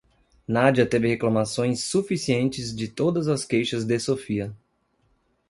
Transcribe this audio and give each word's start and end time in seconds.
Nadia 0.47 0.83
teve 0.83 1.07
reclamações 1.09 1.83
suficientes 1.83 2.75
de 2.75 2.87
todas 2.87 3.27
as 3.27 3.45
queixas 3.45 3.85
de 3.85 3.99
Sofia. 3.99 4.51